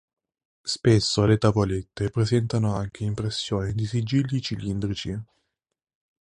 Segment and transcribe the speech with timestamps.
[0.63, 5.23] Spesso le tavolette presentano anche impressioni di sigilli cilindrici.